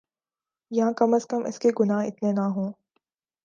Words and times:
یاکم 0.71 1.13
ازکم 1.13 1.41
اس 1.45 1.59
کے 1.59 1.69
گناہ 1.79 2.05
اتنے 2.05 2.31
نہ 2.31 2.45
ہوں۔ 2.55 2.71